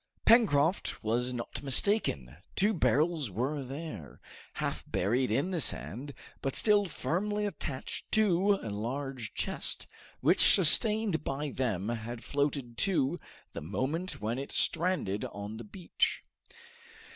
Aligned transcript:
Pencroft 0.25 1.03
was 1.03 1.31
not 1.31 1.61
mistaken. 1.61 2.37
Two 2.55 2.73
barrels 2.73 3.29
were 3.29 3.61
there, 3.63 4.19
half 4.53 4.83
buried 4.87 5.29
in 5.29 5.51
the 5.51 5.61
sand, 5.61 6.15
but 6.41 6.55
still 6.55 6.85
firmly 6.85 7.45
attached 7.45 8.11
to 8.13 8.53
a 8.63 8.71
large 8.71 9.35
chest, 9.35 9.85
which, 10.19 10.55
sustained 10.55 11.23
by 11.23 11.51
them, 11.51 11.89
had 11.89 12.23
floated 12.23 12.79
to 12.79 13.19
the 13.53 13.61
moment 13.61 14.19
when 14.19 14.39
it 14.39 14.51
stranded 14.51 15.23
on 15.25 15.57
the 15.57 15.63
beach. 15.63 16.23